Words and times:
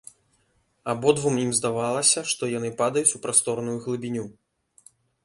Абодвум 0.93 1.35
ім 1.43 1.51
здавалася, 1.57 2.23
што 2.31 2.49
яны 2.53 2.69
падаюць 2.79 3.13
у 3.21 3.21
прасторную 3.27 3.77
глыбіню. 3.85 4.25